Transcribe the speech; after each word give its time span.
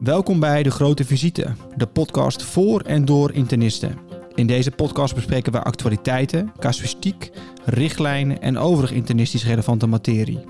Welkom 0.00 0.40
bij 0.40 0.62
De 0.62 0.70
Grote 0.70 1.04
Visite, 1.04 1.54
de 1.76 1.86
podcast 1.86 2.42
voor 2.42 2.80
en 2.80 3.04
door 3.04 3.32
internisten. 3.32 3.98
In 4.34 4.46
deze 4.46 4.70
podcast 4.70 5.14
bespreken 5.14 5.52
we 5.52 5.62
actualiteiten, 5.62 6.52
casuïstiek, 6.58 7.30
richtlijnen 7.64 8.40
en 8.40 8.58
overig 8.58 8.92
internistisch 8.92 9.44
relevante 9.44 9.86
materie. 9.86 10.44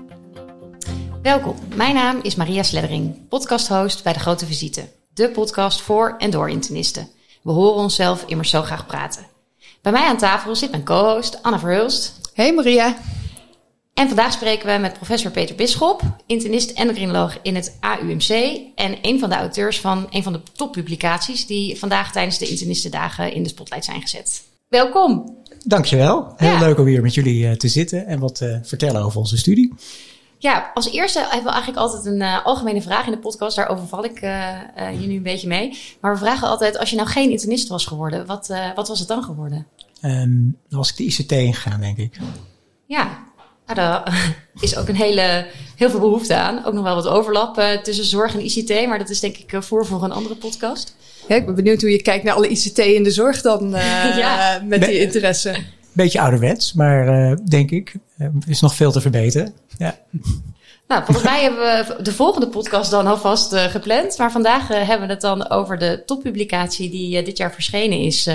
Welkom, 1.21 1.55
mijn 1.75 1.93
naam 1.93 2.19
is 2.21 2.35
Maria 2.35 2.63
Sleddering, 2.63 3.27
podcasthost 3.27 4.03
bij 4.03 4.13
De 4.13 4.19
Grote 4.19 4.45
Visite, 4.45 4.89
de 5.13 5.29
podcast 5.29 5.81
voor 5.81 6.15
en 6.17 6.29
door 6.29 6.49
internisten. 6.49 7.07
We 7.41 7.51
horen 7.51 7.81
onszelf 7.81 8.23
immers 8.27 8.49
zo 8.49 8.61
graag 8.61 8.85
praten. 8.85 9.25
Bij 9.81 9.91
mij 9.91 10.07
aan 10.07 10.17
tafel 10.17 10.55
zit 10.55 10.71
mijn 10.71 10.85
co-host 10.85 11.43
Anna 11.43 11.59
Verhulst. 11.59 12.19
Hey 12.33 12.53
Maria. 12.53 12.95
En 13.97 14.07
vandaag 14.07 14.31
spreken 14.31 14.73
we 14.73 14.81
met 14.81 14.93
professor 14.93 15.31
Peter 15.31 15.55
Bisschop, 15.55 16.01
internist 16.25 16.71
endocrinoloog 16.71 17.37
in 17.41 17.55
het 17.55 17.77
AUMC 17.79 18.29
en 18.75 18.97
een 19.01 19.19
van 19.19 19.29
de 19.29 19.35
auteurs 19.35 19.79
van 19.79 20.07
een 20.09 20.23
van 20.23 20.33
de 20.33 20.41
toppublicaties 20.53 21.45
die 21.45 21.77
vandaag 21.79 22.11
tijdens 22.11 22.37
de 22.37 22.47
internistendagen 22.47 23.33
in 23.33 23.43
de 23.43 23.49
spotlight 23.49 23.85
zijn 23.85 24.01
gezet. 24.01 24.43
Welkom. 24.67 25.37
Dankjewel. 25.65 26.33
Heel 26.35 26.51
ja. 26.51 26.59
leuk 26.59 26.79
om 26.79 26.85
hier 26.85 27.01
met 27.01 27.13
jullie 27.13 27.45
uh, 27.45 27.51
te 27.51 27.67
zitten 27.67 28.05
en 28.05 28.19
wat 28.19 28.35
te 28.35 28.45
uh, 28.45 28.67
vertellen 28.67 29.01
over 29.01 29.19
onze 29.19 29.37
studie. 29.37 29.73
Ja, 30.37 30.71
als 30.73 30.91
eerste 30.91 31.19
hebben 31.19 31.43
we 31.43 31.49
eigenlijk 31.49 31.79
altijd 31.79 32.05
een 32.05 32.21
uh, 32.21 32.45
algemene 32.45 32.81
vraag 32.81 33.05
in 33.05 33.11
de 33.11 33.19
podcast. 33.19 33.55
Daarover 33.55 33.87
val 33.87 34.03
ik 34.03 34.19
je 34.99 35.07
nu 35.07 35.15
een 35.15 35.23
beetje 35.23 35.47
mee. 35.47 35.77
Maar 36.01 36.13
we 36.13 36.19
vragen 36.19 36.47
altijd, 36.47 36.77
als 36.77 36.89
je 36.89 36.95
nou 36.95 37.07
geen 37.07 37.29
internist 37.29 37.67
was 37.67 37.85
geworden, 37.85 38.25
wat, 38.25 38.53
wat 38.75 38.87
was 38.87 38.99
het 38.99 39.07
dan 39.07 39.23
geworden? 39.23 39.67
Um, 40.01 40.57
dan 40.69 40.79
was 40.79 40.89
ik 40.89 40.97
de 40.97 41.03
ICT 41.03 41.31
ingegaan, 41.31 41.79
denk 41.79 41.97
ik. 41.97 42.17
Ja, 42.85 43.26
nou, 43.67 43.77
daar 43.77 44.35
is 44.59 44.77
ook 44.77 44.87
een 44.87 44.95
hele, 44.95 45.45
heel 45.75 45.89
veel 45.89 45.99
behoefte 45.99 46.35
aan. 46.35 46.65
Ook 46.65 46.73
nog 46.73 46.83
wel 46.83 46.95
wat 46.95 47.07
overlap 47.07 47.59
uh, 47.59 47.71
tussen 47.71 48.05
zorg 48.05 48.33
en 48.33 48.45
ICT, 48.45 48.87
maar 48.87 48.97
dat 48.97 49.09
is 49.09 49.19
denk 49.19 49.37
ik 49.37 49.51
uh, 49.51 49.61
voor 49.61 49.85
voor 49.85 50.03
een 50.03 50.11
andere 50.11 50.35
podcast. 50.35 50.95
Ja, 51.27 51.35
ik 51.35 51.45
ben 51.45 51.55
benieuwd 51.55 51.81
hoe 51.81 51.91
je 51.91 52.01
kijkt 52.01 52.23
naar 52.23 52.33
alle 52.33 52.47
ICT 52.47 52.77
in 52.77 53.03
de 53.03 53.11
zorg 53.11 53.41
dan 53.41 53.75
uh, 53.75 54.17
ja. 54.17 54.61
met 54.65 54.85
die 54.85 54.99
interesse. 54.99 55.55
Beetje 55.91 56.21
ouderwets, 56.21 56.73
maar 56.73 57.35
denk 57.49 57.71
ik, 57.71 57.95
er 58.17 58.31
is 58.47 58.61
nog 58.61 58.75
veel 58.75 58.91
te 58.91 59.01
verbeteren. 59.01 59.53
Ja. 59.77 59.97
Nou, 60.87 61.03
volgens 61.05 61.25
mij 61.25 61.41
hebben 61.41 61.59
we 61.59 62.01
de 62.01 62.13
volgende 62.13 62.47
podcast 62.47 62.91
dan 62.91 63.07
alvast 63.07 63.53
uh, 63.53 63.63
gepland. 63.63 64.17
Maar 64.17 64.31
vandaag 64.31 64.71
uh, 64.71 64.87
hebben 64.87 65.07
we 65.07 65.13
het 65.13 65.21
dan 65.21 65.49
over 65.49 65.77
de 65.77 66.03
toppublicatie 66.05 66.89
die 66.89 67.19
uh, 67.19 67.25
dit 67.25 67.37
jaar 67.37 67.53
verschenen 67.53 67.99
is 67.99 68.29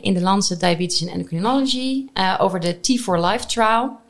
in 0.00 0.14
de 0.14 0.20
Lancet 0.20 0.60
Diabetes 0.60 1.02
and 1.02 1.10
Endocrinology. 1.10 2.04
over 2.38 2.60
de 2.60 2.76
T4 2.76 3.20
Life 3.20 3.46
Trial. 3.46 4.02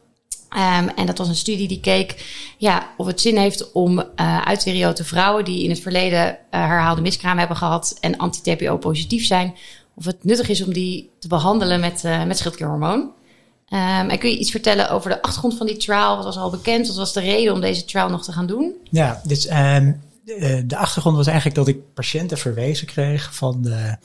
Um, 0.55 0.89
en 0.89 1.07
dat 1.07 1.19
was 1.19 1.29
een 1.29 1.37
studie 1.37 1.69
die 1.69 1.81
keek 1.81 2.25
ja, 2.59 2.91
of 2.97 3.07
het 3.07 3.21
zin 3.21 3.37
heeft 3.37 3.73
om 3.73 4.05
uh, 4.17 4.49
vrouwen 4.93 5.45
die 5.45 5.63
in 5.63 5.71
het 5.71 5.81
verleden 5.81 6.29
uh, 6.29 6.37
herhaalde 6.51 7.01
miskraam 7.01 7.39
hebben 7.39 7.57
gehad 7.57 7.97
en 8.01 8.17
anti-TPO 8.17 8.77
positief 8.77 9.27
zijn, 9.27 9.55
of 9.95 10.05
het 10.05 10.25
nuttig 10.25 10.49
is 10.49 10.65
om 10.65 10.73
die 10.73 11.11
te 11.19 11.29
behandelen 11.29 11.81
met, 11.81 12.03
uh, 12.05 12.25
met 12.25 12.39
schildklierhormoon. 12.39 13.01
Um, 13.01 14.11
en 14.11 14.19
kun 14.19 14.31
je 14.31 14.39
iets 14.39 14.51
vertellen 14.51 14.91
over 14.91 15.11
de 15.11 15.23
achtergrond 15.23 15.57
van 15.57 15.67
die 15.67 15.77
trial? 15.77 16.17
Wat 16.17 16.25
was 16.25 16.37
al 16.37 16.51
bekend? 16.51 16.87
Wat 16.87 16.97
was 16.97 17.13
de 17.13 17.21
reden 17.21 17.53
om 17.53 17.61
deze 17.61 17.85
trial 17.85 18.09
nog 18.09 18.25
te 18.25 18.33
gaan 18.33 18.47
doen? 18.47 18.73
Ja, 18.91 19.21
dus, 19.25 19.43
de, 19.47 20.77
achtergrond 20.77 21.17
was 21.17 21.27
eigenlijk 21.27 21.57
dat 21.57 21.69
ik 21.69 21.95
patiënten 21.95 22.39
verwezen 22.39 22.87
kreeg 22.87 23.35
van 23.35 23.63
de 23.63 23.97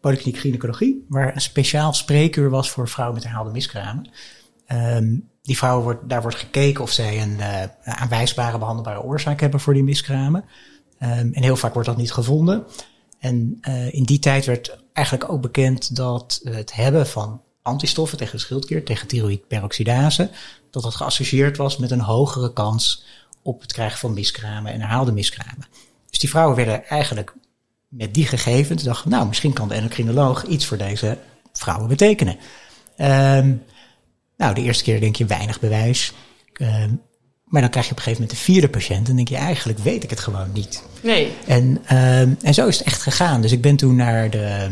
polykliniek 0.00 0.40
gynaecologie, 0.40 1.04
waar 1.08 1.34
een 1.34 1.40
speciaal 1.40 1.92
spreekuur 1.92 2.50
was 2.50 2.70
voor 2.70 2.88
vrouwen 2.88 3.16
met 3.16 3.24
herhaalde 3.24 3.50
miskramen. 3.50 4.10
Um, 4.72 5.28
die 5.46 5.56
vrouwen 5.56 5.84
wordt, 5.84 6.08
daar 6.08 6.22
wordt 6.22 6.36
gekeken 6.36 6.82
of 6.82 6.90
zij 6.90 7.22
een 7.22 7.36
uh, 7.38 7.62
aanwijsbare 7.84 8.58
behandelbare 8.58 9.02
oorzaak 9.02 9.40
hebben 9.40 9.60
voor 9.60 9.74
die 9.74 9.82
miskramen. 9.82 10.44
Um, 11.00 11.08
en 11.08 11.42
heel 11.42 11.56
vaak 11.56 11.72
wordt 11.72 11.88
dat 11.88 11.96
niet 11.96 12.12
gevonden. 12.12 12.64
En 13.18 13.58
uh, 13.68 13.94
in 13.94 14.02
die 14.02 14.18
tijd 14.18 14.44
werd 14.44 14.78
eigenlijk 14.92 15.32
ook 15.32 15.40
bekend 15.40 15.96
dat 15.96 16.40
het 16.44 16.74
hebben 16.74 17.06
van 17.06 17.42
antistoffen 17.62 18.18
tegen 18.18 18.36
de 18.36 18.42
schildklier, 18.42 18.84
tegen 18.84 19.06
thyroïdperoxidase, 19.06 20.30
dat 20.70 20.82
dat 20.82 20.94
geassocieerd 20.94 21.56
was 21.56 21.76
met 21.76 21.90
een 21.90 22.00
hogere 22.00 22.52
kans 22.52 23.04
op 23.42 23.60
het 23.60 23.72
krijgen 23.72 23.98
van 23.98 24.14
miskramen 24.14 24.72
en 24.72 24.80
herhaalde 24.80 25.12
miskramen. 25.12 25.66
Dus 26.10 26.18
die 26.18 26.30
vrouwen 26.30 26.56
werden 26.56 26.86
eigenlijk 26.86 27.34
met 27.88 28.14
die 28.14 28.26
gegevens 28.26 28.82
dachten, 28.82 29.10
nou, 29.10 29.26
misschien 29.26 29.52
kan 29.52 29.68
de 29.68 29.74
endocrinoloog 29.74 30.44
iets 30.44 30.66
voor 30.66 30.76
deze 30.76 31.18
vrouwen 31.52 31.88
betekenen. 31.88 32.36
Um, 32.98 33.62
nou, 34.36 34.54
de 34.54 34.62
eerste 34.62 34.84
keer 34.84 35.00
denk 35.00 35.16
je 35.16 35.24
weinig 35.24 35.60
bewijs. 35.60 36.12
Uh, 36.56 36.84
maar 37.44 37.60
dan 37.60 37.70
krijg 37.70 37.86
je 37.86 37.92
op 37.92 37.96
een 37.96 38.02
gegeven 38.02 38.22
moment 38.22 38.30
de 38.30 38.36
vierde 38.44 38.68
patiënt. 38.68 39.08
En 39.08 39.16
denk 39.16 39.28
je, 39.28 39.36
eigenlijk 39.36 39.78
weet 39.78 40.04
ik 40.04 40.10
het 40.10 40.20
gewoon 40.20 40.52
niet. 40.52 40.82
Nee. 41.02 41.32
En, 41.46 41.82
uh, 41.92 42.20
en 42.20 42.54
zo 42.54 42.66
is 42.66 42.78
het 42.78 42.86
echt 42.86 43.02
gegaan. 43.02 43.40
Dus 43.40 43.52
ik 43.52 43.60
ben 43.60 43.76
toen 43.76 43.96
naar 43.96 44.30
de, 44.30 44.68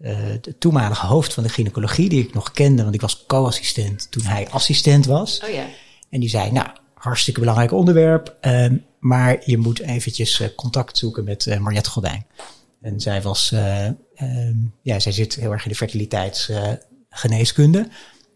uh, 0.00 0.18
de 0.40 0.58
toenmalige 0.58 1.06
hoofd 1.06 1.34
van 1.34 1.42
de 1.42 1.48
gynaecologie, 1.48 2.08
die 2.08 2.24
ik 2.24 2.34
nog 2.34 2.50
kende, 2.50 2.82
want 2.82 2.94
ik 2.94 3.00
was 3.00 3.24
co-assistent 3.26 4.10
toen 4.10 4.24
hij 4.24 4.48
assistent 4.50 5.06
was. 5.06 5.42
Oh 5.44 5.50
ja. 5.50 5.66
En 6.10 6.20
die 6.20 6.28
zei, 6.28 6.52
nou, 6.52 6.68
hartstikke 6.94 7.40
belangrijk 7.40 7.72
onderwerp, 7.72 8.36
uh, 8.42 8.66
maar 9.00 9.42
je 9.44 9.58
moet 9.58 9.80
eventjes 9.80 10.40
uh, 10.40 10.48
contact 10.56 10.98
zoeken 10.98 11.24
met 11.24 11.46
uh, 11.46 11.58
Mariette 11.58 11.90
Godijn. 11.90 12.26
En 12.80 13.00
zij 13.00 13.22
was, 13.22 13.54
ja, 14.82 14.98
zij 14.98 15.12
zit 15.12 15.34
heel 15.34 15.52
erg 15.52 15.64
in 15.64 15.70
de 15.70 15.76
fertiliteitsgeneeskunde. 15.76 17.88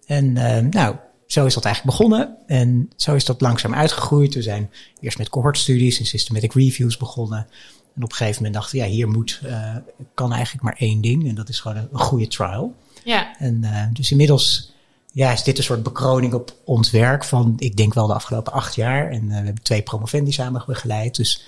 En 0.07 0.37
uh, 0.37 0.59
nou, 0.59 0.97
zo 1.27 1.47
is 1.47 1.55
dat 1.55 1.65
eigenlijk 1.65 1.97
begonnen. 1.97 2.37
En 2.47 2.91
zo 2.97 3.15
is 3.15 3.25
dat 3.25 3.41
langzaam 3.41 3.75
uitgegroeid. 3.75 4.35
We 4.35 4.43
zijn 4.43 4.71
eerst 5.01 5.19
met 5.19 5.29
cohortstudies 5.29 5.99
en 5.99 6.07
systematic 6.07 6.53
reviews 6.53 6.97
begonnen. 6.97 7.47
En 7.95 8.03
op 8.03 8.11
een 8.11 8.17
gegeven 8.17 8.43
moment 8.43 8.55
dachten 8.55 8.79
we, 8.79 8.85
ja, 8.85 8.91
hier 8.91 9.09
moet, 9.09 9.41
uh, 9.45 9.77
kan 10.15 10.33
eigenlijk 10.33 10.65
maar 10.65 10.77
één 10.79 11.01
ding. 11.01 11.29
En 11.29 11.35
dat 11.35 11.49
is 11.49 11.61
gewoon 11.61 11.77
een, 11.77 11.89
een 11.93 11.99
goede 11.99 12.29
trial. 12.29 12.75
Ja. 13.05 13.39
En 13.39 13.61
uh, 13.63 13.85
dus 13.93 14.11
inmiddels 14.11 14.73
ja, 15.13 15.33
is 15.33 15.43
dit 15.43 15.59
een 15.59 15.65
soort 15.65 15.83
bekroning 15.83 16.35
op 16.35 16.57
ons 16.65 16.91
werk 16.91 17.25
van, 17.25 17.55
ik 17.59 17.77
denk 17.77 17.95
wel 17.95 18.07
de 18.07 18.15
afgelopen 18.15 18.53
acht 18.53 18.75
jaar. 18.75 19.11
En 19.11 19.29
we 19.29 19.35
hebben 19.35 19.63
twee 19.63 19.83
promovendi 19.83 20.33
samen 20.33 20.65
begeleid. 20.67 21.17
Dus 21.17 21.45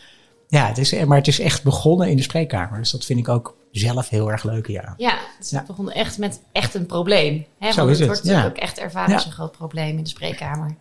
ja, 0.55 0.67
het 0.67 0.79
is, 0.79 1.05
maar 1.05 1.19
het 1.19 1.27
is 1.27 1.41
echt 1.41 1.63
begonnen 1.63 2.09
in 2.09 2.17
de 2.17 2.23
spreekkamer. 2.23 2.79
Dus 2.79 2.91
dat 2.91 3.05
vind 3.05 3.19
ik 3.19 3.29
ook 3.29 3.57
zelf 3.71 4.09
heel 4.09 4.31
erg 4.31 4.45
leuk, 4.45 4.67
ja. 4.67 4.95
Ja, 4.97 5.19
het 5.39 5.51
ja. 5.51 5.65
begon 5.67 5.91
echt 5.91 6.19
met 6.19 6.41
echt 6.53 6.75
een 6.75 6.87
probleem. 6.87 7.45
Hè? 7.59 7.73
Zo 7.73 7.87
is 7.87 7.99
het, 7.99 8.09
wordt 8.09 8.25
ja. 8.25 8.47
ook 8.47 8.57
echt 8.57 8.79
ervaren 8.79 9.15
als 9.15 9.25
een 9.25 9.33
groot 9.33 9.53
probleem 9.53 9.97
in 9.97 10.03
de 10.03 10.09
spreekkamer. 10.09 10.77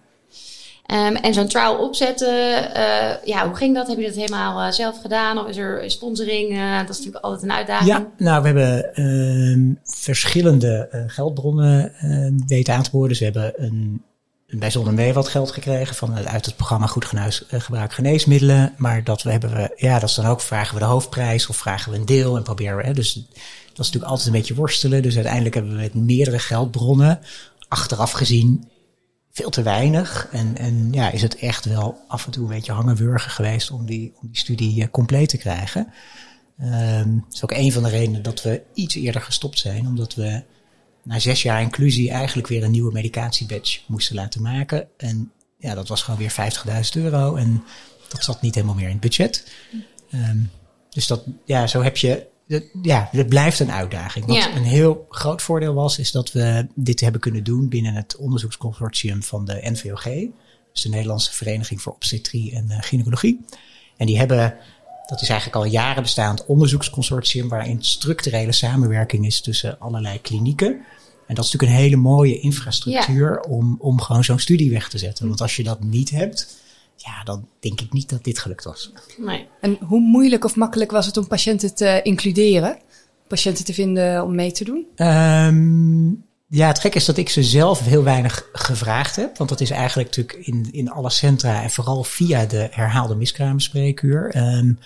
Um, 0.92 1.16
en 1.16 1.34
zo'n 1.34 1.48
trial 1.48 1.78
opzetten, 1.78 2.64
uh, 2.78 3.26
ja, 3.26 3.46
hoe 3.46 3.56
ging 3.56 3.76
dat? 3.76 3.88
Heb 3.88 3.98
je 3.98 4.06
dat 4.06 4.16
helemaal 4.16 4.66
uh, 4.66 4.72
zelf 4.72 5.02
gedaan? 5.02 5.38
Of 5.38 5.48
is 5.48 5.58
er 5.58 5.92
sponsoring? 5.92 6.52
Uh, 6.52 6.78
dat 6.78 6.90
is 6.90 6.98
natuurlijk 6.98 7.24
altijd 7.26 7.44
een 7.44 7.58
uitdaging. 7.58 7.90
Ja, 7.90 8.08
nou, 8.18 8.42
we 8.42 8.48
hebben 8.48 8.96
ehm, 8.96 9.74
verschillende 9.84 11.04
geldbronnen 11.08 11.94
weten 12.48 12.74
aan 12.74 12.84
te 12.84 12.90
boren. 12.92 13.10
Dus 13.10 13.20
we 13.20 13.26
hebben 13.26 13.54
een 13.64 14.04
bij 14.60 14.72
Zonne 14.72 15.14
wat 15.14 15.28
geld 15.28 15.52
gekregen 15.52 15.96
van, 15.96 16.28
uit 16.28 16.46
het 16.46 16.56
programma 16.56 16.88
Goed 16.88 17.06
genuis, 17.06 17.44
uh, 17.52 17.60
Gebruik 17.60 17.94
Geneesmiddelen. 17.94 18.74
Maar 18.78 19.04
dat 19.04 19.24
we 19.24 19.32
hebben 19.32 19.54
we, 19.54 19.74
ja, 19.76 20.00
dat 20.00 20.10
is 20.10 20.16
dan 20.16 20.26
ook, 20.26 20.42
vragen 20.42 20.74
we 20.74 20.80
de 20.80 20.86
hoofdprijs 20.86 21.48
of 21.48 21.58
vragen 21.58 21.92
we 21.92 21.98
een 21.98 22.06
deel 22.06 22.38
en 22.38 22.44
proberen 22.44 22.78
we, 22.78 22.94
dus 22.94 23.14
dat 23.14 23.24
is 23.72 23.78
natuurlijk 23.78 24.06
altijd 24.06 24.28
een 24.28 24.34
beetje 24.34 24.56
worstelen. 24.56 25.02
Dus 25.02 25.16
uiteindelijk 25.16 25.56
hebben 25.56 25.76
we 25.76 25.82
met 25.82 25.94
meerdere 25.94 26.40
geldbronnen, 26.40 27.20
achteraf 27.68 28.12
gezien, 28.12 28.68
veel 29.32 29.50
te 29.50 29.62
weinig. 29.62 30.28
En, 30.32 30.58
en 30.58 30.88
ja, 30.92 31.12
is 31.12 31.22
het 31.22 31.36
echt 31.36 31.66
wel 31.66 31.98
af 32.08 32.26
en 32.26 32.32
toe 32.32 32.44
een 32.44 32.56
beetje 32.56 32.72
hangenwurgen 32.72 33.32
geweest 33.32 33.72
om 33.72 33.86
die, 33.86 34.14
om 34.22 34.28
die 34.28 34.38
studie 34.38 34.82
uh, 34.82 34.88
compleet 34.92 35.30
te 35.30 35.38
krijgen. 35.38 35.94
Dat 36.58 37.34
is 37.34 37.44
ook 37.44 37.52
een 37.52 37.72
van 37.72 37.84
de 37.84 37.90
redenen 37.90 38.22
dat 38.22 38.42
we 38.42 38.62
iets 38.74 38.96
eerder 38.96 39.22
gestopt 39.22 39.60
zijn, 39.60 39.88
omdat 39.88 40.16
we 40.16 40.44
na 41.04 41.20
zes 41.20 41.42
jaar 41.42 41.62
inclusie 41.62 42.12
eigenlijk 42.12 42.48
weer 42.48 42.64
een 42.64 42.72
nieuwe 42.72 42.92
medicatiebadge 42.92 43.80
moesten 43.88 44.16
laten 44.16 44.42
maken. 44.42 44.88
En 44.98 45.32
ja, 45.58 45.76
dat 45.76 45.88
was 45.88 46.02
gewoon 46.02 46.20
weer 46.20 46.36
50.000 46.96 47.02
euro. 47.02 47.36
En 47.36 47.64
dat 48.10 48.24
zat 48.24 48.42
niet 48.42 48.56
helemaal 48.56 48.76
meer 48.76 48.86
in 48.86 48.92
het 48.92 49.02
budget. 49.02 49.52
Um, 50.14 50.52
dus 50.90 51.08
dat, 51.08 51.24
ja, 51.46 51.68
zo 51.68 51.82
heb 51.82 51.98
je. 51.98 52.32
Ja, 52.82 53.10
het 53.12 53.28
blijft 53.28 53.60
een 53.60 53.72
uitdaging. 53.72 54.26
Wat 54.26 54.36
ja. 54.36 54.56
een 54.56 54.64
heel 54.64 55.06
groot 55.10 55.42
voordeel 55.42 55.74
was, 55.74 56.00
is 56.00 56.12
dat 56.12 56.32
we 56.32 56.68
dit 56.76 57.00
hebben 57.00 57.22
kunnen 57.22 57.44
doen 57.44 57.70
binnen 57.70 57.94
het 57.94 58.16
onderzoeksconsortium 58.16 59.24
van 59.24 59.46
de 59.46 59.60
NVOG. 59.62 60.04
Dus 60.72 60.82
de 60.82 60.90
Nederlandse 60.90 61.34
Vereniging 61.34 61.82
voor 61.82 61.94
Obstetrie 61.94 62.56
en 62.56 62.66
uh, 62.70 62.78
Gynaecologie. 62.82 63.46
En 63.98 64.06
die 64.06 64.18
hebben 64.18 64.58
dat 65.06 65.22
is 65.22 65.30
eigenlijk 65.30 65.60
al 65.66 65.72
jaren 65.72 66.04
bestaand 66.04 66.46
onderzoeksconsortium 66.46 67.50
waarin 67.50 67.84
structurele 67.84 68.52
samenwerking 68.52 69.26
is 69.26 69.42
tussen 69.42 69.80
allerlei 69.80 70.22
klinieken. 70.22 70.86
En 71.28 71.36
dat 71.36 71.46
is 71.46 71.52
natuurlijk 71.52 71.80
een 71.80 71.86
hele 71.86 72.02
mooie 72.02 72.40
infrastructuur 72.40 73.32
ja. 73.32 73.50
om, 73.50 73.76
om 73.80 74.02
gewoon 74.02 74.24
zo'n 74.24 74.40
studie 74.40 74.72
weg 74.72 74.90
te 74.90 74.98
zetten. 74.98 75.28
Want 75.28 75.42
als 75.42 75.56
je 75.56 75.64
dat 75.64 75.84
niet 75.84 76.10
hebt, 76.10 76.62
ja, 76.96 77.24
dan 77.24 77.48
denk 77.60 77.82
ik 77.82 77.94
niet 77.94 78.10
dat 78.10 78.24
dit 78.24 78.40
gelukt 78.40 78.64
was. 78.64 78.92
Nee. 79.18 79.48
En 79.62 79.78
hoe 79.82 80.00
moeilijk 80.00 80.46
of 80.46 80.56
makkelijk 80.56 80.92
was 80.92 81.06
het 81.06 81.18
om 81.18 81.28
patiënten 81.28 81.76
te 81.76 82.00
includeren? 82.04 82.78
Patiënten 83.28 83.66
te 83.66 83.74
vinden 83.74 84.24
om 84.24 84.36
mee 84.36 84.52
te 84.52 84.64
doen? 84.64 84.86
Um, 85.08 86.24
Ja, 86.48 86.68
het 86.68 86.80
gek 86.80 86.96
is 86.96 87.06
dat 87.06 87.18
ik 87.18 87.30
ze 87.30 87.44
zelf 87.44 87.80
heel 87.80 88.04
weinig 88.04 88.50
gevraagd 88.54 89.16
heb. 89.16 89.38
Want 89.38 89.50
dat 89.50 89.62
is 89.62 89.70
eigenlijk 89.70 90.16
natuurlijk 90.16 90.48
in, 90.48 90.68
in 90.72 90.92
alle 90.92 91.10
centra 91.10 91.64
en 91.64 91.70
vooral 91.70 92.04
via 92.04 92.46
de 92.46 92.68
herhaalde 92.72 93.16
miskraamspreekuur. 93.16 94.36
Um, 94.38 94.80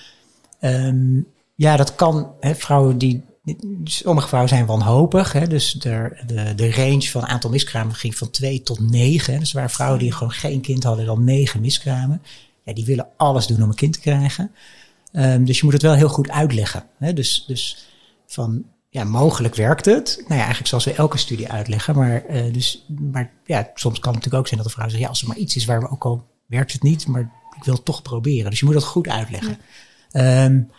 um, 0.61 1.27
ja, 1.55 1.77
dat 1.77 1.95
kan. 1.95 2.31
Hè, 2.39 2.55
vrouwen 2.55 2.97
die. 2.97 3.23
Sommige 3.83 4.27
vrouwen 4.27 4.51
zijn 4.51 4.65
wanhopig. 4.65 5.31
Hè, 5.31 5.47
dus 5.47 5.71
de, 5.71 6.21
de, 6.25 6.55
de 6.55 6.71
range 6.71 7.09
van 7.09 7.27
aantal 7.27 7.49
miskramen 7.49 7.95
ging 7.95 8.15
van 8.15 8.29
twee 8.29 8.61
tot 8.61 8.79
negen. 8.79 9.33
Hè, 9.33 9.39
dus 9.39 9.49
er 9.49 9.55
waren 9.55 9.69
vrouwen 9.69 9.99
die 9.99 10.11
gewoon 10.11 10.31
geen 10.31 10.61
kind 10.61 10.83
hadden, 10.83 11.05
dan 11.05 11.23
negen 11.23 11.61
miskramen. 11.61 12.21
Ja, 12.63 12.73
die 12.73 12.85
willen 12.85 13.07
alles 13.17 13.47
doen 13.47 13.63
om 13.63 13.69
een 13.69 13.75
kind 13.75 13.93
te 13.93 13.99
krijgen. 13.99 14.51
Um, 15.11 15.45
dus 15.45 15.57
je 15.57 15.63
moet 15.63 15.73
het 15.73 15.81
wel 15.81 15.93
heel 15.93 16.09
goed 16.09 16.29
uitleggen. 16.29 16.83
Hè, 16.97 17.13
dus, 17.13 17.43
dus 17.47 17.87
van 18.27 18.65
ja, 18.89 19.03
mogelijk 19.03 19.55
werkt 19.55 19.85
het. 19.85 20.15
Nou 20.17 20.33
ja, 20.33 20.37
eigenlijk 20.37 20.67
zoals 20.67 20.85
we 20.85 20.93
elke 20.93 21.17
studie 21.17 21.51
uitleggen. 21.51 21.95
Maar, 21.95 22.23
uh, 22.29 22.53
dus, 22.53 22.85
maar 23.11 23.31
ja, 23.45 23.69
soms 23.73 23.99
kan 23.99 24.13
het 24.13 24.23
natuurlijk 24.23 24.33
ook 24.33 24.47
zijn 24.47 24.59
dat 24.59 24.69
de 24.69 24.75
vrouw 24.75 24.89
zegt: 24.89 25.01
ja, 25.01 25.07
als 25.07 25.21
er 25.21 25.27
maar 25.27 25.37
iets 25.37 25.55
is 25.55 25.65
waar 25.65 25.79
we 25.79 25.89
ook 25.89 26.05
al 26.05 26.27
werkt 26.45 26.73
het 26.73 26.83
niet, 26.83 27.07
maar 27.07 27.31
ik 27.57 27.63
wil 27.63 27.73
het 27.73 27.85
toch 27.85 28.01
proberen. 28.01 28.49
Dus 28.49 28.59
je 28.59 28.65
moet 28.65 28.73
dat 28.73 28.83
goed 28.83 29.07
uitleggen. 29.07 29.57
Ja. 30.09 30.45
Um, 30.45 30.71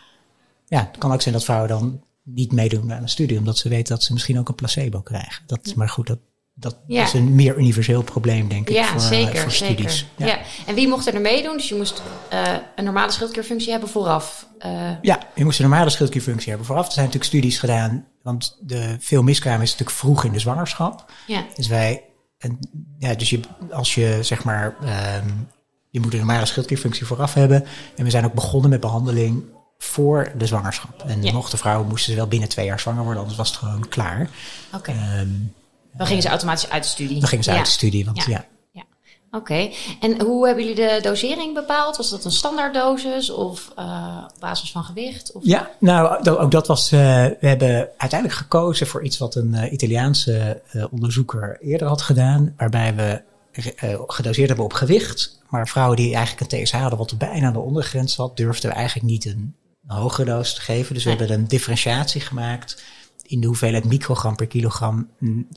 ja, 0.66 0.88
het 0.90 0.98
kan 0.98 1.12
ook 1.12 1.22
zijn 1.22 1.34
dat 1.34 1.44
vrouwen 1.44 1.68
dan 1.68 2.00
niet 2.34 2.52
meedoen 2.52 2.92
aan 2.92 3.02
een 3.02 3.08
studie, 3.08 3.38
omdat 3.38 3.58
ze 3.58 3.68
weten 3.68 3.94
dat 3.94 4.04
ze 4.04 4.12
misschien 4.12 4.38
ook 4.38 4.48
een 4.48 4.54
placebo 4.54 5.00
krijgen. 5.00 5.42
Dat 5.46 5.58
is 5.62 5.74
maar 5.74 5.88
goed, 5.88 6.06
dat, 6.06 6.18
dat 6.54 6.76
ja. 6.86 7.02
is 7.02 7.12
een 7.12 7.34
meer 7.34 7.58
universeel 7.58 8.02
probleem, 8.02 8.48
denk 8.48 8.68
ik, 8.68 8.74
ja, 8.74 8.86
voor, 8.86 9.00
zeker, 9.00 9.40
voor 9.40 9.50
zeker. 9.50 9.74
studies. 9.74 10.06
Ja. 10.16 10.26
ja. 10.26 10.38
en 10.66 10.74
wie 10.74 10.88
mocht 10.88 11.06
er 11.06 11.20
meedoen? 11.20 11.56
Dus 11.56 11.68
je 11.68 11.74
moest 11.74 12.02
uh, 12.32 12.56
een 12.76 12.84
normale 12.84 13.12
schildklierfunctie 13.12 13.70
hebben 13.70 13.88
vooraf. 13.88 14.48
Uh. 14.66 14.90
Ja, 15.02 15.18
je 15.34 15.44
moest 15.44 15.58
een 15.58 15.68
normale 15.68 15.90
schildklierfunctie 15.90 16.48
hebben 16.48 16.66
vooraf. 16.66 16.86
Er 16.86 16.92
zijn 16.92 17.06
natuurlijk 17.06 17.32
studies 17.32 17.58
gedaan, 17.58 18.06
want 18.22 18.58
de 18.60 18.96
veel 18.98 19.22
miskraam 19.22 19.62
is 19.62 19.70
natuurlijk 19.70 19.98
vroeg 19.98 20.24
in 20.24 20.32
de 20.32 20.38
zwangerschap. 20.38 21.12
Ja. 21.26 21.44
Dus 21.54 21.66
wij, 21.66 22.04
en, 22.38 22.58
ja, 22.98 23.14
dus 23.14 23.30
je, 23.30 23.40
als 23.70 23.94
je 23.94 24.18
zeg 24.20 24.44
maar, 24.44 24.76
um, 25.24 25.48
je 25.90 26.00
moet 26.00 26.12
een 26.12 26.18
normale 26.18 26.46
schildklierfunctie 26.46 27.06
vooraf 27.06 27.34
hebben. 27.34 27.64
En 27.96 28.04
we 28.04 28.10
zijn 28.10 28.24
ook 28.24 28.34
begonnen 28.34 28.70
met 28.70 28.80
behandeling 28.80 29.44
voor 29.78 30.32
de 30.36 30.46
zwangerschap. 30.46 31.02
En 31.06 31.22
ja. 31.22 31.40
de 31.50 31.56
vrouwen 31.56 31.88
moesten 31.88 32.16
wel 32.16 32.26
binnen 32.26 32.48
twee 32.48 32.66
jaar 32.66 32.80
zwanger 32.80 33.02
worden, 33.02 33.20
anders 33.20 33.38
was 33.38 33.48
het 33.48 33.56
gewoon 33.56 33.88
klaar. 33.88 34.30
Oké. 34.74 34.90
Okay. 34.90 35.20
Um, 35.20 35.54
dan 35.96 36.06
gingen 36.06 36.22
ze 36.22 36.28
automatisch 36.28 36.70
uit 36.70 36.82
de 36.82 36.88
studie. 36.88 37.20
Dan 37.20 37.28
gingen 37.28 37.44
ze 37.44 37.50
ja. 37.50 37.56
uit 37.56 37.66
de 37.66 37.72
studie, 37.72 38.04
want 38.04 38.24
ja. 38.24 38.26
ja. 38.26 38.44
Oké. 39.30 39.36
Okay. 39.36 39.74
En 40.00 40.20
hoe 40.20 40.46
hebben 40.46 40.64
jullie 40.66 40.88
de 40.88 40.98
dosering 41.02 41.54
bepaald? 41.54 41.96
Was 41.96 42.10
dat 42.10 42.24
een 42.24 42.30
standaarddosis 42.30 43.30
of 43.30 43.72
uh, 43.78 44.24
op 44.34 44.40
basis 44.40 44.72
van 44.72 44.84
gewicht? 44.84 45.32
Of? 45.32 45.44
Ja, 45.44 45.70
nou, 45.78 46.28
ook 46.30 46.50
dat 46.50 46.66
was. 46.66 46.92
Uh, 46.92 47.00
we 47.40 47.46
hebben 47.46 47.88
uiteindelijk 47.96 48.40
gekozen 48.40 48.86
voor 48.86 49.04
iets 49.04 49.18
wat 49.18 49.34
een 49.34 49.54
uh, 49.54 49.72
Italiaanse 49.72 50.62
onderzoeker 50.90 51.58
eerder 51.60 51.88
had 51.88 52.02
gedaan, 52.02 52.54
waarbij 52.56 52.94
we 52.94 53.22
gedoseerd 54.06 54.48
hebben 54.48 54.64
op 54.64 54.72
gewicht. 54.72 55.40
Maar 55.48 55.68
vrouwen 55.68 55.96
die 55.96 56.14
eigenlijk 56.14 56.52
een 56.52 56.62
TSH 56.62 56.74
hadden 56.74 56.98
wat 56.98 57.18
bijna 57.18 57.50
de 57.50 57.58
ondergrens 57.58 58.16
had, 58.16 58.36
durfden 58.36 58.70
we 58.70 58.76
eigenlijk 58.76 59.06
niet 59.06 59.24
een 59.24 59.54
een 59.88 59.96
hogere 59.96 60.24
dosis 60.24 60.54
te 60.54 60.60
geven. 60.60 60.94
Dus 60.94 61.04
we 61.04 61.10
hebben 61.10 61.32
een 61.32 61.48
differentiatie 61.48 62.20
gemaakt 62.20 62.82
in 63.22 63.40
de 63.40 63.46
hoeveelheid 63.46 63.84
microgram 63.84 64.36
per 64.36 64.46
kilogram 64.46 65.08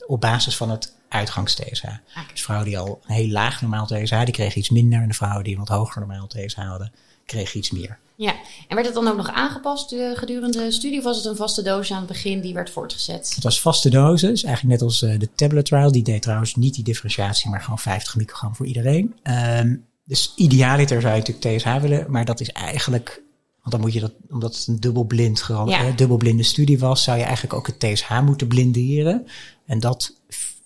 op 0.06 0.20
basis 0.20 0.56
van 0.56 0.70
het 0.70 0.92
uitgangs-TSH. 1.08 1.84
Okay. 1.84 2.26
Dus 2.32 2.42
vrouwen 2.42 2.68
die 2.68 2.78
al 2.78 3.00
een 3.06 3.14
heel 3.14 3.28
laag 3.28 3.60
normaal 3.60 3.86
TSH, 3.86 4.24
die 4.24 4.34
kregen 4.34 4.58
iets 4.58 4.70
minder. 4.70 5.00
En 5.00 5.08
de 5.08 5.14
vrouwen 5.14 5.44
die 5.44 5.52
een 5.52 5.58
wat 5.58 5.68
hoger 5.68 6.00
normaal 6.00 6.26
TSH 6.26 6.56
hadden, 6.56 6.92
kregen 7.26 7.58
iets 7.58 7.70
meer. 7.70 7.98
Ja, 8.16 8.34
en 8.68 8.74
werd 8.74 8.86
het 8.86 8.94
dan 8.94 9.08
ook 9.08 9.16
nog 9.16 9.30
aangepast 9.30 9.94
gedurende 10.14 10.58
de 10.58 10.70
studie? 10.70 10.98
Of 10.98 11.04
was 11.04 11.16
het 11.16 11.26
een 11.26 11.36
vaste 11.36 11.62
dosis 11.62 11.92
aan 11.92 11.98
het 11.98 12.06
begin 12.06 12.40
die 12.40 12.54
werd 12.54 12.70
voortgezet? 12.70 13.32
Het 13.34 13.44
was 13.44 13.60
vaste 13.60 13.90
dosis, 13.90 14.44
eigenlijk 14.44 14.80
net 14.80 14.88
als 14.88 15.00
de 15.00 15.28
tablet 15.34 15.64
trial. 15.64 15.92
Die 15.92 16.02
deed 16.02 16.22
trouwens 16.22 16.54
niet 16.54 16.74
die 16.74 16.84
differentiatie, 16.84 17.50
maar 17.50 17.60
gewoon 17.60 17.78
50 17.78 18.16
microgram 18.16 18.54
voor 18.54 18.66
iedereen. 18.66 19.14
Um, 19.58 19.86
dus 20.04 20.32
idealiter 20.36 21.00
zou 21.00 21.14
je 21.14 21.18
natuurlijk 21.18 21.58
TSH 21.58 21.80
willen, 21.80 22.06
maar 22.08 22.24
dat 22.24 22.40
is 22.40 22.50
eigenlijk 22.50 23.22
want 23.62 23.74
dan 23.74 23.80
moet 23.80 23.92
je 23.92 24.00
dat, 24.00 24.12
omdat 24.30 24.56
het 24.56 24.66
een 24.66 24.80
dubbelblind, 24.80 25.44
ja. 25.48 25.66
eh, 25.66 25.96
dubbelblinde 25.96 26.42
studie 26.42 26.78
was, 26.78 27.02
zou 27.02 27.18
je 27.18 27.24
eigenlijk 27.24 27.54
ook 27.54 27.66
het 27.66 27.80
TSH 27.80 28.20
moeten 28.20 28.46
blinderen. 28.46 29.26
En 29.66 29.80
dat 29.80 30.14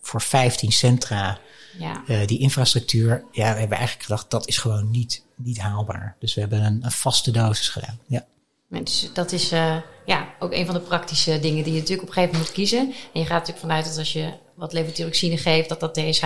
voor 0.01 0.21
15 0.21 0.73
centra, 0.73 1.39
ja. 1.79 2.03
uh, 2.07 2.27
die 2.27 2.39
infrastructuur, 2.39 3.25
ja, 3.33 3.53
we 3.53 3.59
hebben 3.59 3.77
eigenlijk 3.77 4.07
gedacht, 4.07 4.31
dat 4.31 4.49
is 4.49 4.59
gewoon 4.59 4.91
niet, 4.91 5.25
niet 5.35 5.59
haalbaar. 5.59 6.17
Dus 6.19 6.35
we 6.35 6.41
hebben 6.41 6.65
een, 6.65 6.85
een 6.85 6.91
vaste 6.91 7.31
dosis 7.31 7.69
gedaan. 7.69 7.99
Ja. 8.07 8.27
Dus 8.69 9.11
dat 9.13 9.33
is 9.33 9.53
uh, 9.53 9.77
ja, 10.07 10.29
ook 10.39 10.53
een 10.53 10.67
van 10.67 10.75
de 10.75 10.81
praktische 10.81 11.41
dingen 11.41 11.65
die 11.65 11.73
je 11.73 11.79
natuurlijk 11.79 12.09
op 12.09 12.09
een 12.09 12.15
gegeven 12.15 12.37
moment 12.37 12.49
moet 12.49 12.57
kiezen. 12.57 12.79
En 13.13 13.21
je 13.21 13.27
gaat 13.27 13.39
natuurlijk 13.39 13.59
vanuit 13.59 13.85
dat 13.85 13.99
als 13.99 14.13
je 14.13 14.33
wat 14.55 14.73
levothyroxine 14.73 15.37
geeft, 15.37 15.69
dat 15.69 15.81
dat 15.81 15.95
TSH 15.95 16.25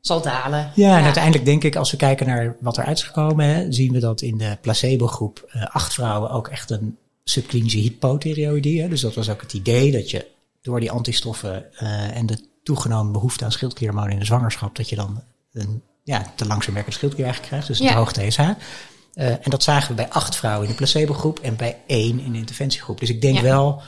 zal 0.00 0.22
dalen. 0.22 0.72
Ja, 0.74 0.98
en 0.98 1.04
uiteindelijk 1.04 1.44
denk 1.44 1.64
ik, 1.64 1.76
als 1.76 1.90
we 1.90 1.96
kijken 1.96 2.26
naar 2.26 2.56
wat 2.60 2.76
er 2.76 2.88
is 2.88 3.02
gekomen, 3.02 3.46
hè, 3.46 3.72
zien 3.72 3.92
we 3.92 3.98
dat 3.98 4.20
in 4.22 4.38
de 4.38 4.58
placebo-groep 4.60 5.50
uh, 5.54 5.66
acht 5.66 5.94
vrouwen 5.94 6.30
ook 6.30 6.48
echt 6.48 6.70
een 6.70 6.96
subklinische 7.24 7.78
hypothyreoïdie. 7.78 8.88
Dus 8.88 9.00
dat 9.00 9.14
was 9.14 9.28
ook 9.30 9.40
het 9.40 9.52
idee 9.52 9.92
dat 9.92 10.10
je 10.10 10.26
door 10.62 10.80
die 10.80 10.90
antistoffen 10.90 11.66
uh, 11.82 12.16
en 12.16 12.26
de 12.26 12.38
toegenomen 12.62 13.12
behoefte 13.12 13.44
aan 13.44 13.52
schildklierhormonen 13.52 14.12
in 14.12 14.18
de 14.18 14.24
zwangerschap, 14.24 14.76
dat 14.76 14.88
je 14.88 14.96
dan 14.96 15.22
een 15.52 15.82
ja, 16.04 16.32
te 16.36 16.46
langzaam 16.46 16.74
werkend 16.74 16.94
schildklier 16.94 17.24
eigenlijk 17.24 17.52
krijgt, 17.54 17.68
dus 17.68 17.78
een 17.80 17.94
Ja. 17.94 17.98
hoog 17.98 18.12
TSH. 18.12 18.38
Uh, 18.40 19.28
en 19.30 19.40
dat 19.50 19.62
zagen 19.62 19.88
we 19.88 19.94
bij 19.94 20.08
acht 20.08 20.36
vrouwen 20.36 20.64
in 20.64 20.70
de 20.70 20.76
placebo-groep 20.76 21.38
en 21.38 21.56
bij 21.56 21.76
één 21.86 22.20
in 22.20 22.32
de 22.32 22.38
interventiegroep. 22.38 23.00
Dus 23.00 23.08
ik 23.10 23.20
denk 23.20 23.36
Ja. 23.36 23.42
wel, 23.42 23.82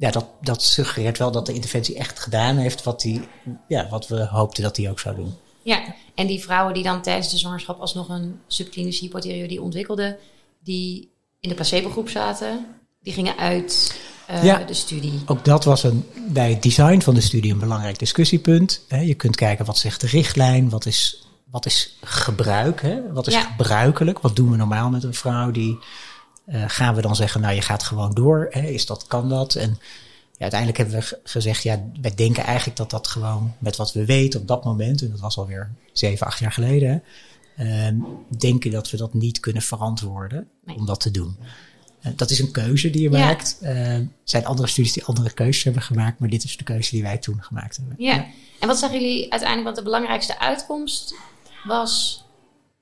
ja, 0.00 0.10
dat, 0.10 0.26
dat 0.40 0.62
suggereert 0.62 1.18
wel 1.18 1.30
dat 1.30 1.46
de 1.46 1.52
interventie 1.52 1.96
echt 1.96 2.18
gedaan 2.20 2.56
heeft 2.56 2.82
wat, 2.82 3.00
die, 3.00 3.20
ja, 3.68 3.88
wat 3.88 4.08
we 4.08 4.26
hoopten 4.26 4.62
dat 4.62 4.74
die 4.74 4.90
ook 4.90 5.00
zou 5.00 5.14
doen. 5.16 5.34
Ja, 5.62 5.94
en 6.14 6.26
die 6.26 6.40
vrouwen 6.40 6.74
die 6.74 6.82
dan 6.82 7.02
tijdens 7.02 7.30
de 7.30 7.36
zwangerschap 7.36 7.80
alsnog 7.80 8.08
een 8.08 8.40
subklinische 8.46 9.04
hypothyreoïdie 9.04 9.62
ontwikkelden, 9.62 10.16
die 10.64 11.10
in 11.40 11.48
de 11.48 11.54
placebo-groep 11.54 12.08
zaten, 12.08 12.66
die 13.02 13.12
gingen 13.12 13.36
uit 13.36 14.00
uh, 14.30 14.44
Ja. 14.44 14.58
de 14.58 14.74
studie. 14.74 15.20
Ook 15.26 15.44
dat 15.44 15.64
was 15.64 15.82
een, 15.82 16.04
bij 16.28 16.50
het 16.50 16.62
design 16.62 17.00
van 17.00 17.14
de 17.14 17.20
studie 17.20 17.52
een 17.52 17.58
belangrijk 17.58 17.98
discussiepunt. 17.98 18.80
Je 18.88 19.14
kunt 19.14 19.36
kijken 19.36 19.64
wat 19.64 19.78
zegt 19.78 20.00
de 20.00 20.06
richtlijn, 20.06 20.68
wat 20.68 20.86
is, 20.86 21.26
wat 21.50 21.66
is 21.66 21.96
gebruik, 22.02 22.82
hè? 22.82 23.12
wat 23.12 23.26
is 23.26 23.34
Ja. 23.34 23.40
gebruikelijk, 23.40 24.18
wat 24.18 24.36
doen 24.36 24.50
we 24.50 24.56
normaal 24.56 24.90
met 24.90 25.02
een 25.04 25.14
vrouw 25.14 25.50
die 25.50 25.78
eh, 26.50 26.64
gaan 26.66 26.94
we 26.94 27.00
dan 27.00 27.16
zeggen, 27.16 27.40
nou 27.40 27.54
je 27.54 27.62
gaat 27.62 27.82
gewoon 27.82 28.10
door, 28.14 28.46
hè? 28.50 28.60
is 28.66 28.86
dat, 28.86 29.06
kan 29.06 29.28
dat? 29.28 29.54
En 29.54 29.68
ja, 30.32 30.38
uiteindelijk 30.50 30.78
hebben 30.78 30.96
we 30.98 31.02
ge- 31.06 31.20
gezegd, 31.24 31.62
ja, 31.62 31.82
wij 32.00 32.14
denken 32.14 32.44
eigenlijk 32.44 32.76
dat 32.76 32.90
dat 32.90 33.06
gewoon 33.08 33.52
met 33.58 33.76
wat 33.76 33.92
we 33.92 34.04
weten 34.04 34.40
op 34.40 34.46
dat 34.48 34.64
moment, 34.64 35.02
en 35.02 35.10
dat 35.10 35.20
was 35.20 35.36
alweer 35.38 35.70
zeven, 35.92 36.26
acht 36.26 36.38
jaar 36.38 36.52
geleden, 36.52 37.02
hè, 37.54 37.86
ehm, 37.86 37.96
denken 38.38 38.70
dat 38.70 38.90
we 38.90 38.96
dat 38.96 39.14
niet 39.14 39.40
kunnen 39.40 39.62
verantwoorden 39.62 40.48
Nee. 40.64 40.76
om 40.76 40.86
dat 40.86 41.00
te 41.00 41.10
doen. 41.10 41.36
Eh, 42.00 42.12
dat 42.16 42.30
is 42.30 42.38
een 42.38 42.50
keuze 42.50 42.90
die 42.90 43.02
je 43.02 43.10
Ja. 43.10 43.18
maakt. 43.26 43.56
Eh, 43.60 43.94
Er 43.94 44.08
zijn 44.24 44.46
andere 44.46 44.68
studies 44.68 44.92
die 44.92 45.04
andere 45.04 45.30
keuzes 45.30 45.64
hebben 45.64 45.82
gemaakt, 45.82 46.18
maar 46.18 46.28
dit 46.28 46.44
is 46.44 46.56
de 46.56 46.64
keuze 46.64 46.90
die 46.90 47.02
wij 47.02 47.18
toen 47.18 47.42
gemaakt 47.42 47.76
hebben. 47.76 47.94
Ja. 47.98 48.26
En 48.60 48.68
wat 48.68 48.78
zagen 48.78 49.00
jullie 49.00 49.30
uiteindelijk, 49.30 49.68
wat 49.68 49.76
de 49.76 49.82
belangrijkste 49.90 50.38
uitkomst 50.38 51.14
was? 51.64 52.24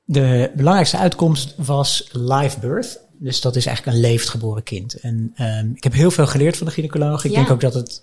De 0.04 0.50
belangrijkste 0.54 0.96
uitkomst 0.98 1.54
was 1.56 2.08
live 2.12 2.58
birth. 2.60 2.98
Dus 3.18 3.40
dat 3.40 3.56
is 3.56 3.66
eigenlijk 3.66 3.96
een 3.96 4.02
levend 4.02 4.28
geboren 4.30 4.62
kind. 4.62 4.94
En 4.94 5.32
ehm, 5.34 5.70
ik 5.74 5.82
heb 5.82 5.92
heel 5.92 6.10
veel 6.10 6.26
geleerd 6.26 6.56
van 6.56 6.66
de 6.66 6.72
gynaecoloog. 6.72 7.24
Ik 7.24 7.30
Ja. 7.30 7.36
denk 7.36 7.50
ook 7.50 7.60
dat 7.60 7.74
het 7.74 8.02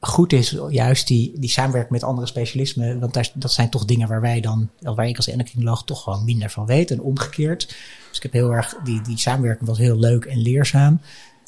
goed 0.00 0.32
is, 0.32 0.56
juist 0.68 1.06
die, 1.06 1.32
die 1.38 1.50
samenwerking 1.50 1.92
met 1.92 2.02
andere 2.02 2.26
specialismen. 2.26 3.00
Want 3.00 3.14
daar, 3.14 3.30
dat 3.34 3.52
zijn 3.52 3.70
toch 3.70 3.84
dingen 3.84 4.08
waar 4.08 4.20
wij 4.20 4.40
dan, 4.40 4.70
waar 4.80 5.06
ik 5.08 5.16
als 5.16 5.28
endocrinoloog 5.28 5.84
toch 5.84 6.02
gewoon 6.02 6.24
minder 6.24 6.50
van 6.50 6.66
weet. 6.66 6.90
En 6.90 7.00
omgekeerd. 7.00 7.66
Dus 8.08 8.16
ik 8.16 8.22
heb 8.22 8.32
heel 8.32 8.50
erg, 8.50 8.74
die, 8.84 9.00
die 9.02 9.18
samenwerking 9.18 9.68
was 9.68 9.78
heel 9.78 9.96
leuk 9.98 10.24
en 10.24 10.38
leerzaam. 10.42 11.00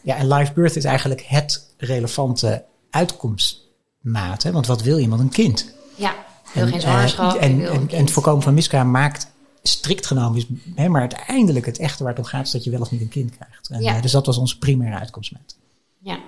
Ja, 0.02 0.16
en 0.16 0.28
live 0.32 0.52
birth 0.52 0.76
is 0.76 0.84
eigenlijk 0.84 1.22
het 1.26 1.66
relevante 1.76 2.64
uitkomstmaat. 2.90 4.42
Hè? 4.42 4.52
Want 4.52 4.66
wat 4.66 4.82
wil 4.82 4.98
iemand? 4.98 5.20
Een 5.20 5.28
kind. 5.28 5.72
Ja, 5.94 6.14
En, 6.54 6.66
geen 6.66 6.72
eh, 6.74 6.80
zwangerschap. 6.80 7.34
en, 7.36 7.66
en, 7.70 7.88
en 7.90 8.00
het 8.00 8.10
voorkomen 8.10 8.42
van 8.42 8.54
miskraam 8.54 8.90
maakt 8.90 9.30
strikt 9.62 10.06
genomen 10.06 10.38
is, 10.38 10.46
hè, 10.74 10.88
maar 10.88 11.00
uiteindelijk 11.00 11.66
het 11.66 11.78
echte 11.78 12.02
waar 12.02 12.12
het 12.12 12.22
om 12.22 12.28
gaat 12.28 12.46
is 12.46 12.52
dat 12.52 12.64
je 12.64 12.70
wel 12.70 12.80
of 12.80 12.90
niet 12.90 13.00
een 13.00 13.08
kind 13.08 13.30
krijgt. 13.36 13.68
En, 13.70 13.82
Ja. 13.82 13.96
eh, 13.96 14.02
dus 14.02 14.12
dat 14.12 14.26
was 14.26 14.36
onze 14.38 14.58
primaire 14.58 14.98
uitkomstmaat. 14.98 15.56
Ja, 15.98 16.18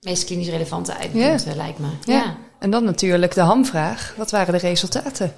meest 0.00 0.24
klinisch 0.24 0.48
relevante 0.48 0.96
uitkomst 0.96 1.46
eh, 1.46 1.54
lijkt 1.54 1.78
me. 1.78 1.86
Ja. 2.04 2.12
Ja. 2.14 2.36
En 2.58 2.70
dan 2.70 2.84
natuurlijk 2.84 3.34
de 3.34 3.40
hamvraag. 3.40 4.14
Wat 4.16 4.30
waren 4.30 4.52
de 4.52 4.58
resultaten? 4.58 5.32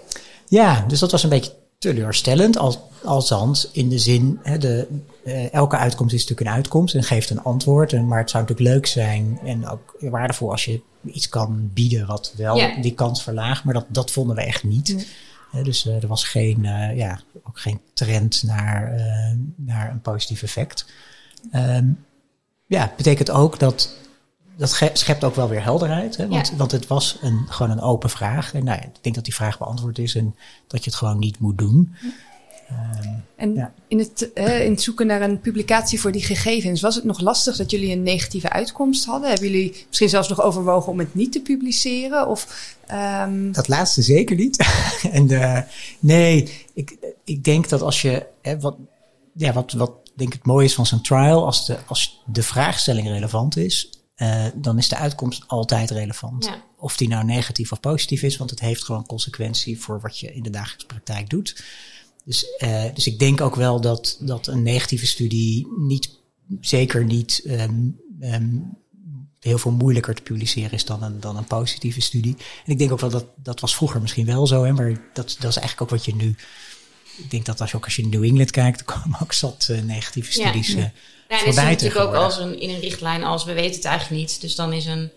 Ja, 0.49 0.85
dus 0.89 0.99
dat 0.99 1.11
was 1.11 1.23
een 1.23 1.29
beetje 1.29 1.53
teleurstellend, 1.79 2.57
als, 2.59 2.79
althans 3.05 3.69
in 3.73 3.89
de 3.89 3.99
zin, 3.99 4.39
hè, 4.43 4.59
de, 4.59 4.89
eh, 5.25 5.53
elke 5.53 5.77
uitkomst 5.77 6.15
is 6.15 6.21
natuurlijk 6.21 6.49
een 6.49 6.55
uitkomst 6.57 6.95
en 6.95 7.03
geeft 7.03 7.31
een 7.31 7.43
antwoord. 7.43 7.93
En, 7.93 8.07
maar 8.09 8.19
het 8.19 8.31
zou 8.31 8.43
natuurlijk 8.43 8.75
leuk 8.75 8.87
zijn 8.87 9.39
en 9.45 9.69
ook 9.69 9.97
waardevol 10.01 10.51
als 10.51 10.65
je 10.65 10.81
iets 11.05 11.29
kan 11.29 11.71
bieden 11.75 12.07
wat 12.07 12.33
wel 12.37 12.57
Ja. 12.57 12.81
die 12.81 12.95
kans 12.95 13.23
verlaagt. 13.23 13.65
Maar 13.65 13.75
dat, 13.75 13.85
dat 13.89 14.11
vonden 14.11 14.37
we 14.37 14.43
echt 14.43 14.65
niet. 14.65 15.07
Dus 15.53 15.87
eh, 15.87 16.03
er 16.03 16.09
was 16.09 16.25
geen, 16.25 16.65
eh, 16.65 16.97
ja, 16.97 17.21
ook 17.43 17.61
geen 17.61 17.81
trend 17.95 18.43
naar, 18.43 18.93
eh, 18.93 19.37
naar 19.57 19.91
een 19.91 20.01
positief 20.01 20.43
effect. 20.43 20.87
Ehm, 21.51 21.87
ja, 22.67 22.93
betekent 22.97 23.31
ook 23.31 23.59
dat 23.59 24.01
dat 24.57 24.81
schept 24.93 25.25
ook 25.25 25.35
wel 25.35 25.49
weer 25.49 25.63
helderheid. 25.63 26.17
Hè? 26.17 26.29
Want, 26.29 26.53
want 26.57 26.71
het 26.71 26.87
was 26.87 27.19
een, 27.23 27.47
gewoon 27.49 27.71
een 27.73 27.81
open 27.81 28.11
vraag. 28.11 28.55
En 28.55 28.65
nou, 28.65 28.81
ik 28.81 29.03
denk 29.03 29.15
dat 29.15 29.25
die 29.25 29.35
vraag 29.35 29.59
beantwoord 29.59 29.99
is 29.99 30.15
en 30.15 30.37
dat 30.67 30.85
je 30.85 30.91
het 30.91 30.99
gewoon 30.99 31.19
niet 31.19 31.39
moet 31.39 31.59
doen. 31.59 31.95
Ehm, 33.43 33.57
en 33.57 33.73
in, 33.89 33.99
het, 33.99 34.31
in 34.35 34.71
het 34.71 34.83
zoeken 34.83 35.07
naar 35.07 35.23
een 35.23 35.41
publicatie 35.41 36.01
voor 36.01 36.13
die 36.13 36.23
gegevens, 36.23 36.81
was 36.81 36.95
het 36.95 37.05
nog 37.05 37.21
lastig 37.21 37.57
dat 37.57 37.71
jullie 37.71 37.93
een 37.93 38.03
negatieve 38.03 38.51
uitkomst 38.51 39.05
hadden? 39.05 39.29
Hebben 39.29 39.51
jullie 39.51 39.85
misschien 39.87 40.09
zelfs 40.09 40.29
nog 40.29 40.43
overwogen 40.43 40.93
om 40.93 40.99
het 40.99 41.15
niet 41.15 41.33
te 41.33 41.41
publiceren? 41.41 42.29
Of, 42.29 42.75
um... 43.23 43.53
Dat 43.53 43.69
laatste 43.69 44.03
zeker 44.03 44.37
niet. 44.37 44.67
en 45.13 45.33
uh, 45.33 45.59
nee, 45.99 46.65
ik, 46.75 46.97
ik 47.25 47.45
denk 47.45 47.69
dat 47.69 47.83
als 47.83 48.03
je. 48.03 48.27
Hè, 48.43 48.61
wat, 48.61 48.77
ja, 49.35 49.53
wat, 49.53 49.73
wat 49.73 49.93
denk 50.15 50.33
ik 50.33 50.39
het 50.39 50.47
mooie 50.47 50.65
is 50.65 50.75
van 50.75 50.87
zo'n 50.87 51.03
trial, 51.03 51.45
als 51.45 51.67
de, 51.67 51.77
als 51.87 52.23
de 52.27 52.43
vraagstelling 52.43 53.09
relevant 53.09 53.57
is, 53.57 53.91
uh, 54.17 54.45
dan 54.55 54.79
is 54.79 54.89
de 54.89 54.97
uitkomst 54.97 55.45
altijd 55.47 55.91
relevant. 55.91 56.45
Ja. 56.45 56.63
Of 56.77 56.97
die 56.97 57.09
nou 57.09 57.25
negatief 57.25 57.73
of 57.73 57.81
positief 57.81 58.23
is, 58.23 58.37
want 58.37 58.51
het 58.51 58.61
heeft 58.61 58.85
gewoon 58.85 59.07
consequentie 59.07 59.81
voor 59.81 60.01
wat 60.01 60.19
je 60.19 60.35
in 60.35 60.43
de 60.43 60.51
dagelijkse 60.51 60.87
praktijk 60.87 61.31
doet. 61.31 61.65
Dus, 62.25 62.47
uh, 62.59 62.85
dus 62.95 63.07
ik 63.07 63.19
denk 63.19 63.41
ook 63.41 63.57
wel 63.57 63.81
dat, 63.81 64.17
dat 64.21 64.47
een 64.47 64.62
negatieve 64.62 65.07
studie 65.07 65.69
niet, 65.76 66.11
zeker 66.61 67.05
niet 67.05 67.43
um, 67.47 68.00
um, 68.21 68.76
heel 69.41 69.59
veel 69.59 69.71
moeilijker 69.71 70.14
te 70.14 70.23
publiceren 70.23 70.73
is 70.73 70.85
dan 70.85 71.02
een, 71.02 71.21
dan 71.21 71.37
een 71.37 71.45
positieve 71.45 72.00
studie. 72.00 72.37
En 72.64 72.73
ik 72.73 72.79
denk 72.79 72.93
ook 72.93 73.00
wel 73.00 73.11
dat 73.11 73.26
dat 73.37 73.61
was 73.61 73.75
vroeger 73.75 74.00
misschien 74.00 74.26
wel 74.26 74.47
zo, 74.47 74.64
hè, 74.64 74.73
maar 74.73 74.91
dat, 75.12 75.37
dat 75.38 75.50
is 75.50 75.57
eigenlijk 75.57 75.81
ook 75.81 75.91
wat 75.91 76.05
je 76.05 76.14
nu. 76.14 76.37
Ik 77.17 77.31
denk 77.31 77.45
dat 77.45 77.61
als 77.61 77.71
je 77.71 77.76
ook 77.76 77.85
als 77.85 77.97
je 77.97 78.02
in 78.02 78.09
New 78.09 78.25
England 78.25 78.50
kijkt, 78.50 78.79
er 78.79 78.85
komen 78.87 79.19
ook 79.23 79.33
zat 79.33 79.69
uh, 79.71 79.83
negatieve 79.83 80.33
studies. 80.33 80.69
Ja. 80.69 80.76
Uh, 80.76 80.85
ja, 81.29 81.41
en 81.41 81.47
is 81.47 81.55
natuurlijk 81.55 82.00
ook 82.00 82.14
als 82.14 82.38
een, 82.38 82.61
in 82.61 82.71
een 82.71 82.81
richtlijn 82.81 83.25
als 83.25 83.45
we 83.45 83.52
weten 83.52 83.75
het 83.75 83.85
eigenlijk 83.85 84.21
niet. 84.21 84.41
Dus 84.41 84.55
dan 84.55 84.73
is 84.73 84.87
een, 84.87 85.11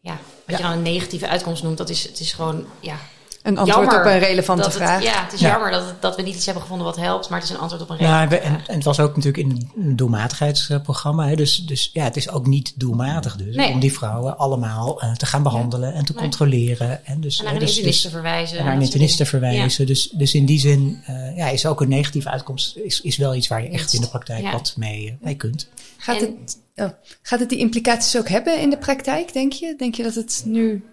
ja, 0.00 0.20
wat 0.46 0.56
je 0.56 0.62
dan 0.62 0.72
een 0.72 0.82
negatieve 0.82 1.28
uitkomst 1.28 1.62
noemt, 1.62 1.78
dat 1.78 1.90
is, 1.90 2.02
het 2.02 2.20
is 2.20 2.32
gewoon, 2.32 2.64
ja, 2.80 3.00
een 3.42 3.58
antwoord 3.58 3.94
op 3.94 4.04
een 4.04 4.18
relevante 4.18 4.70
vraag. 4.70 5.02
ja, 5.02 5.22
het 5.24 5.32
is 5.32 5.40
jammer 5.40 5.70
dat, 5.70 5.94
dat 6.00 6.16
we 6.16 6.22
niet 6.22 6.34
iets 6.34 6.44
hebben 6.44 6.62
gevonden 6.62 6.86
wat 6.86 6.96
helpt, 6.96 7.28
maar 7.28 7.38
het 7.38 7.48
is 7.48 7.54
een 7.54 7.60
antwoord 7.60 7.82
op 7.82 7.90
een 7.90 7.96
relevante 7.96 8.34
ja, 8.34 8.40
en, 8.40 8.46
vraag. 8.52 8.66
En 8.66 8.74
het 8.74 8.84
was 8.84 9.00
ook 9.00 9.16
natuurlijk 9.16 9.48
in 9.48 9.70
een 9.76 9.96
doelmatigheidsprogramma. 9.96 11.28
Hè, 11.28 11.36
dus, 11.36 11.56
dus 11.56 11.90
ja, 11.92 12.04
het 12.04 12.16
is 12.16 12.30
ook 12.30 12.46
niet 12.46 12.72
doelmatig 12.76 13.36
dus 13.36 13.56
om 13.56 13.80
die 13.80 13.92
vrouwen 13.92 14.38
allemaal 14.38 15.04
uh, 15.04 15.12
te 15.12 15.26
gaan 15.26 15.42
behandelen 15.42 15.94
en 15.94 16.04
te 16.04 16.12
nee. 16.12 16.22
controleren. 16.22 17.06
En, 17.06 17.20
dus, 17.20 17.38
en 17.38 17.44
naar 17.44 17.54
een 17.54 17.60
dus, 17.60 17.68
internist 17.68 18.02
te 18.02 18.10
verwijzen. 18.10 18.58
En 18.58 18.64
naar 18.64 18.74
een 18.74 18.82
internist 18.82 19.16
te 19.16 19.26
verwijzen. 19.26 19.86
Dus, 19.86 20.08
dus 20.08 20.34
in 20.34 20.46
die 20.46 20.58
zin 20.58 21.02
uh, 21.10 21.36
ja, 21.36 21.48
is 21.48 21.66
ook 21.66 21.80
een 21.80 21.88
negatieve 21.88 22.30
uitkomst 22.30 22.76
is, 22.76 23.00
is 23.00 23.16
wel 23.16 23.34
iets 23.34 23.48
waar 23.48 23.62
je 23.62 23.68
echt 23.68 23.92
in 23.92 24.00
de 24.00 24.08
praktijk 24.08 24.52
wat 24.52 24.74
mee, 24.76 25.18
mee 25.20 25.36
kunt. 25.36 25.68
Gaat 25.96 26.20
het, 26.20 26.58
oh, 26.76 26.88
gaat 27.22 27.40
het 27.40 27.48
die 27.48 27.58
implicaties 27.58 28.16
ook 28.16 28.28
hebben 28.28 28.60
in 28.60 28.70
de 28.70 28.78
praktijk, 28.78 29.32
denk 29.32 29.52
je? 29.52 29.74
Denk 29.78 29.94
je 29.94 30.02
dat 30.02 30.14
het 30.14 30.42
nu 30.44 30.84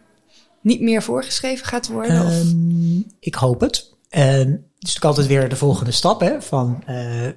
niet 0.62 0.82
meer 0.82 1.04
voorgeschreven 1.04 1.66
gaat 1.66 1.88
worden? 1.88 2.32
Um, 2.32 3.06
ik 3.20 3.36
hoop 3.36 3.62
het. 3.62 3.94
Um, 4.10 4.22
het 4.22 4.88
is 4.88 4.94
natuurlijk 4.94 5.06
altijd 5.06 5.28
weer 5.28 5.50
de 5.50 5.56
volgende 5.56 5.92
stap 5.92 6.20
hè, 6.20 6.42
van 6.42 6.84
uh, 6.90 7.28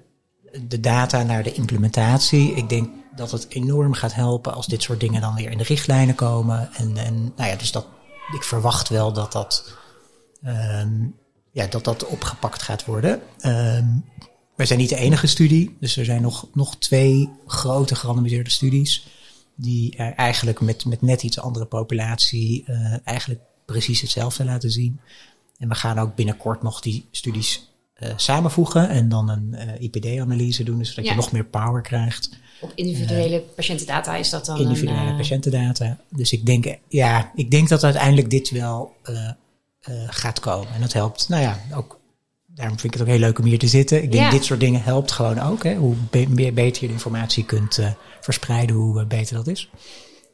de 0.69 0.81
data 0.81 1.23
naar 1.23 1.43
de 1.43 1.53
implementatie. 1.53 2.55
Ik 2.55 2.69
denk 2.69 2.89
dat 3.17 3.31
het 3.31 3.47
enorm 3.49 3.93
gaat 3.93 4.15
helpen 4.15 4.55
als 4.55 4.67
dit 4.67 4.83
soort 4.83 5.01
dingen 5.01 5.21
dan 5.21 5.35
weer 5.35 5.51
in 5.51 5.59
de 5.59 5.65
richtlijnen 5.65 6.15
komen. 6.15 6.71
En, 6.73 6.97
en 6.97 7.33
nou 7.37 7.51
ja, 7.51 7.57
dus 7.57 7.73
dat, 7.73 7.87
ik 8.35 8.43
verwacht 8.43 8.89
wel 8.89 9.13
dat 9.13 9.33
dat, 9.33 9.77
um, 10.45 11.15
ja, 11.51 11.67
dat, 11.67 11.85
dat 11.85 12.07
opgepakt 12.07 12.63
gaat 12.63 12.85
worden. 12.85 13.21
Wij 14.57 14.67
zijn 14.67 14.79
niet 14.79 14.89
de 14.89 14.97
enige 14.97 15.27
studie, 15.27 15.77
dus 15.81 15.97
er 15.97 16.05
zijn 16.05 16.23
nog, 16.23 16.47
nog 16.55 16.77
twee 16.77 17.31
grote 17.47 17.95
gerandomiseerde 17.95 18.51
studies 18.51 19.07
die 19.63 19.97
eigenlijk 19.97 20.61
met, 20.61 20.85
met 20.85 21.03
net 21.03 21.23
iets 21.23 21.41
andere 21.41 21.65
populatie 21.65 22.65
uh, 22.67 22.97
eigenlijk 23.05 23.41
precies 23.65 24.01
hetzelfde 24.01 24.45
laten 24.45 24.71
zien. 24.71 25.01
En 25.59 25.69
we 25.69 25.75
gaan 25.75 25.99
ook 25.99 26.15
binnenkort 26.15 26.63
nog 26.63 26.81
die 26.81 27.09
studies 27.11 27.71
uh, 28.03 28.09
samenvoegen 28.17 28.89
en 28.89 29.09
dan 29.09 29.29
een 29.29 29.55
uh, 29.55 29.81
IPD-analyse 29.81 30.65
doen, 30.65 30.85
zodat 30.85 31.05
ja. 31.05 31.11
je 31.11 31.17
nog 31.17 31.33
meer 31.33 31.45
power 31.45 31.83
krijgt. 31.83 32.31
Op 32.61 32.73
individuele 32.75 33.41
patiëntendata 33.41 34.17
is 34.17 34.31
dat 34.31 34.47
dan? 34.47 34.59
Individuele 34.59 35.11
een, 35.11 35.17
patiëntendata. 35.17 35.99
Dus 36.09 36.33
ik 36.33 36.47
denk, 36.47 36.79
ja, 36.89 37.33
ik 37.35 37.51
denk 37.51 37.69
dat 37.69 37.85
uiteindelijk 37.85 38.31
dit 38.31 38.51
wel 38.51 38.97
gaat 40.07 40.41
komen. 40.41 40.75
En 40.75 40.81
dat 40.81 40.93
helpt, 40.93 41.29
nou 41.29 41.43
ja, 41.43 41.61
ook 41.75 42.01
daarom 42.55 42.79
vind 42.79 42.95
ik 42.95 43.01
het 43.01 43.09
ook 43.09 43.15
heel 43.15 43.25
leuk 43.27 43.39
om 43.39 43.45
hier 43.45 43.59
te 43.59 43.67
zitten. 43.67 44.03
Ik 44.03 44.13
denk 44.13 44.25
ja. 44.25 44.31
dit 44.31 44.45
soort 44.45 44.61
dingen 44.61 44.83
helpt 44.83 45.13
gewoon 45.13 45.41
ook. 45.41 45.65
Hè? 45.65 45.75
Hoe 45.75 45.95
be 46.11 46.53
beter 46.53 46.83
je 46.83 46.87
de 46.87 46.93
informatie 46.93 47.45
kunt 47.45 47.79
uh, 47.79 47.91
verspreiden, 48.21 48.77
hoe 48.77 49.01
uh, 49.01 49.07
beter 49.07 49.35
dat 49.37 49.47
is. 49.47 49.71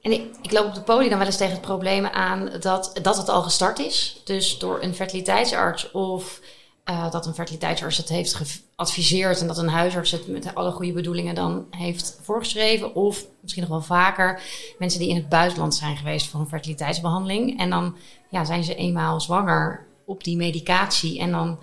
En 0.03 0.13
ik, 0.13 0.23
ik, 0.43 0.53
loop 0.53 0.67
op 0.67 0.75
de 0.75 0.83
poli 0.83 1.09
dan 1.09 1.19
wel 1.19 1.27
eens 1.27 1.37
tegen 1.37 1.53
het 1.53 1.63
probleem 1.63 2.07
aan 2.07 2.51
dat, 2.61 2.99
dat 3.03 3.17
het 3.17 3.29
al 3.29 3.43
gestart 3.43 3.79
is. 3.79 4.21
Dus 4.25 4.59
door 4.59 4.83
een 4.83 4.95
fertiliteitsarts 4.95 5.91
of 5.91 6.41
uh, 6.91 7.11
dat 7.11 7.27
een 7.27 7.35
fertiliteitsarts 7.35 7.97
het 7.97 8.09
heeft 8.09 8.35
geadviseerd 8.35 9.41
en 9.41 9.47
dat 9.47 9.59
een 9.59 9.69
huisarts 9.69 10.11
het 10.11 10.29
met 10.29 10.55
alle 10.55 10.71
goede 10.71 10.93
bedoelingen 10.93 11.35
dan 11.35 11.67
heeft 11.71 12.19
voorgeschreven. 12.23 12.95
Of 12.95 13.25
misschien 13.41 13.63
nog 13.63 13.73
wel 13.73 13.83
vaker 13.83 14.43
mensen 14.79 15.01
die 15.01 15.09
in 15.09 15.17
het 15.17 15.29
buitenland 15.29 15.75
zijn 15.75 15.97
geweest 15.97 16.27
voor 16.27 16.41
een 16.41 16.49
fertiliteitsbehandeling. 16.49 17.59
En 17.59 17.71
dan 17.71 17.97
ja, 18.31 18.45
zijn 18.45 18.65
ze 18.65 18.75
eenmaal 18.75 19.21
zwanger 19.21 19.87
op 20.05 20.25
die 20.25 20.37
medicatie 20.37 21.19
en 21.19 21.31
dan 21.31 21.59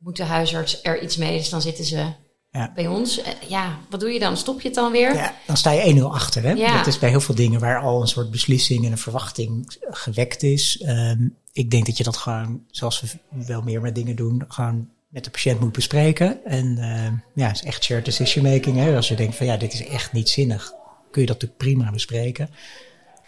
moet 0.00 0.16
de 0.16 0.24
huisarts 0.24 0.82
er 0.82 1.02
iets 1.02 1.16
mee, 1.16 1.38
dus 1.38 1.48
dan 1.48 1.62
zitten 1.62 1.84
ze 1.84 2.12
ja. 2.50 2.72
bij 2.74 2.86
ons. 2.86 3.20
Ja, 3.48 3.78
wat 3.90 4.00
doe 4.00 4.10
je 4.10 4.18
dan? 4.18 4.36
Stop 4.36 4.60
je 4.60 4.66
het 4.68 4.76
dan 4.76 4.92
weer? 4.92 5.14
Ja, 5.14 5.34
dan 5.46 5.56
sta 5.56 5.70
je 5.70 6.00
1-0 6.00 6.02
achter. 6.02 6.42
Hè? 6.42 6.50
Ja. 6.50 6.76
Dat 6.76 6.86
is 6.86 6.98
bij 6.98 7.08
heel 7.08 7.20
veel 7.20 7.34
dingen 7.34 7.60
waar 7.60 7.80
al 7.80 8.00
een 8.00 8.08
soort 8.08 8.30
beslissing 8.30 8.84
en 8.84 8.90
een 8.90 8.98
verwachting 8.98 9.78
gewekt 9.90 10.42
is. 10.42 10.82
Um, 10.86 11.36
ik 11.52 11.70
denk 11.70 11.86
dat 11.86 11.96
je 11.96 12.04
dat 12.04 12.16
gewoon, 12.16 12.64
zoals 12.70 13.00
we 13.00 13.08
wel 13.46 13.62
meer 13.62 13.80
met 13.80 13.94
dingen 13.94 14.16
doen, 14.16 14.44
gewoon 14.48 14.88
met 15.08 15.24
de 15.24 15.30
patiënt 15.30 15.60
moet 15.60 15.72
bespreken. 15.72 16.44
En 16.44 16.76
uh, 16.78 17.12
ja, 17.34 17.46
het 17.46 17.56
is 17.56 17.62
echt 17.62 17.84
shared 17.84 18.04
decision 18.04 18.44
making. 18.44 18.76
Hè? 18.76 18.96
Als 18.96 19.08
je 19.08 19.14
denkt 19.14 19.36
van 19.36 19.46
ja, 19.46 19.56
dit 19.56 19.72
is 19.72 19.86
echt 19.86 20.12
niet 20.12 20.28
zinnig, 20.28 20.72
kun 21.10 21.20
je 21.20 21.26
dat 21.26 21.40
natuurlijk 21.40 21.56
prima 21.56 21.90
bespreken. 21.90 22.50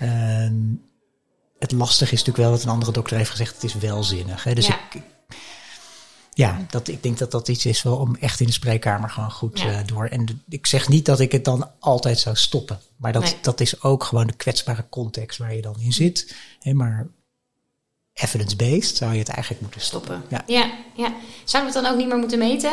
Um, 0.03 0.83
het 1.59 1.73
lastige 1.73 2.13
is 2.13 2.19
natuurlijk 2.19 2.49
wel 2.49 2.51
dat 2.51 2.63
een 2.63 2.73
andere 2.73 2.93
dokter 2.93 3.17
heeft 3.17 3.31
gezegd, 3.31 3.55
het 3.55 3.65
is 3.65 3.75
wel 3.75 4.03
zinnig. 4.03 4.45
Hè? 4.45 4.55
Dus 4.55 4.67
ja. 4.67 4.81
ik, 4.91 5.03
ja, 6.35 6.67
dat, 6.71 6.89
ik 6.89 7.03
denk 7.03 7.19
dat 7.19 7.31
dat 7.31 7.49
iets 7.49 7.67
is 7.67 7.83
wel 7.83 7.97
om 7.97 8.17
echt 8.21 8.41
in 8.41 8.47
de 8.47 8.53
spreekkamer 8.53 9.11
gewoon 9.11 9.31
goed 9.31 9.61
ja. 9.61 9.71
uh, 9.71 9.79
door. 9.87 10.07
En 10.07 10.43
ik 10.49 10.67
zeg 10.67 10.89
niet 10.89 11.05
dat 11.05 11.21
ik 11.21 11.33
het 11.33 11.45
dan 11.45 11.71
altijd 11.79 12.19
zou 12.19 12.37
stoppen. 12.37 12.81
Maar 12.97 13.13
dat, 13.13 13.23
nee. 13.23 13.35
dat 13.41 13.61
is 13.61 13.83
ook 13.83 14.05
gewoon 14.05 14.27
de 14.27 14.33
kwetsbare 14.33 14.85
context 14.89 15.39
waar 15.39 15.55
je 15.55 15.63
dan 15.63 15.77
in 15.81 15.93
zit. 15.93 16.35
Hè, 16.61 16.73
maar 16.73 17.07
evidence-based 18.13 18.97
zou 18.97 19.13
je 19.13 19.19
het 19.19 19.29
eigenlijk 19.29 19.63
moeten 19.63 19.81
stoppen. 19.81 20.23
Ja. 20.29 20.43
Ja, 20.47 20.71
ja. 20.97 21.15
Zouden 21.45 21.73
we 21.73 21.79
het 21.79 21.85
dan 21.85 21.87
ook 21.87 21.99
niet 21.99 22.09
meer 22.09 22.19
moeten 22.19 22.39
meten? 22.39 22.73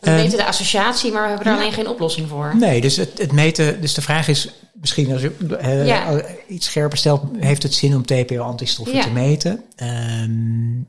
We 0.00 0.10
uh, 0.10 0.16
meten 0.16 0.38
de 0.38 0.46
associatie, 0.46 1.12
maar 1.12 1.22
we 1.22 1.28
hebben 1.28 1.46
er 1.46 1.52
ja. 1.52 1.58
alleen 1.58 1.72
geen 1.72 1.88
oplossing 1.88 2.28
voor. 2.28 2.56
Nee, 2.56 2.80
dus 2.80 2.96
het, 2.96 3.18
het 3.18 3.32
meten. 3.32 3.80
Dus 3.80 3.94
de 3.94 4.02
vraag 4.02 4.28
is 4.28 4.48
misschien 4.72 5.12
als 5.12 5.20
je 5.20 5.36
uh, 5.62 5.86
ja. 5.86 6.22
iets 6.48 6.66
scherper 6.66 6.98
stelt, 6.98 7.22
heeft 7.38 7.62
het 7.62 7.74
zin 7.74 7.94
om 7.94 8.06
TPO-antistoffen 8.06 9.00
te 9.00 9.10
meten? 9.10 9.64
Um, 9.82 10.88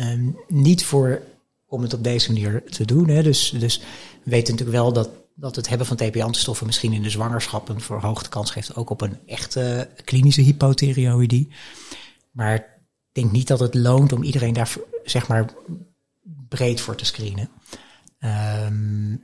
Um, 0.00 0.36
niet 0.48 0.84
voor 0.84 1.22
om 1.66 1.82
het 1.82 1.94
op 1.94 2.04
deze 2.04 2.32
manier 2.32 2.64
te 2.64 2.84
doen. 2.84 3.08
Hè. 3.08 3.22
Dus, 3.22 3.54
dus 3.58 3.78
we 4.22 4.30
weten 4.30 4.54
natuurlijk 4.54 4.82
wel 4.82 4.92
dat, 4.92 5.10
dat 5.34 5.56
het 5.56 5.68
hebben 5.68 5.86
van 5.86 5.96
TP-antistoffen 5.96 6.66
misschien 6.66 6.92
in 6.92 7.02
de 7.02 7.10
zwangerschap 7.10 7.68
een 7.68 7.80
verhoogde 7.80 8.28
kans 8.28 8.50
geeft, 8.50 8.76
ook 8.76 8.90
op 8.90 9.00
een 9.00 9.18
echte 9.26 9.88
klinische 10.04 10.40
hypothyreoïdie. 10.40 11.52
Maar 12.30 12.54
ik 12.54 12.64
denk 13.12 13.32
niet 13.32 13.46
dat 13.46 13.60
het 13.60 13.74
loont 13.74 14.12
om 14.12 14.22
iedereen 14.22 14.52
daar 14.52 14.74
zeg 15.04 15.28
maar 15.28 15.54
breed 16.48 16.80
voor 16.80 16.94
te 16.94 17.04
screenen. 17.04 17.50
Um, 18.20 19.22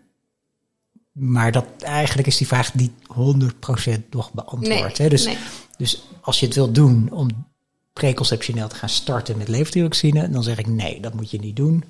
maar 1.13 1.53
dat 1.53 1.67
eigenlijk 1.79 2.29
is 2.29 2.37
die 2.37 2.47
vraag 2.47 2.75
niet 2.75 2.93
100% 2.93 4.09
nog 4.11 4.33
beantwoord. 4.33 4.69
Nee, 4.69 4.93
hè? 4.93 5.09
Dus, 5.09 5.25
nee. 5.25 5.39
dus 5.77 6.03
als 6.21 6.41
je 6.41 6.47
het 6.47 6.55
wilt 6.55 6.75
doen 6.75 7.11
om 7.13 7.50
preconceptioneel 7.93 8.69
te 8.69 8.75
gaan 8.75 8.89
starten 8.89 9.39
met 9.39 9.49
leverdioxine, 9.49 10.31
dan 10.31 10.43
zeg 10.43 10.59
ik 10.59 10.67
nee, 10.67 11.01
dat 11.01 11.15
moet 11.15 11.31
je 11.31 11.39
niet 11.39 11.57
doen. 11.57 11.85